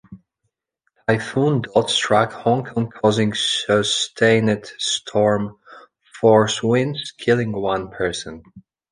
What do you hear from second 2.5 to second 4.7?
Kong causing sustained